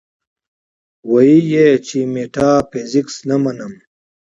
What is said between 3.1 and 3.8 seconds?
نۀ منم-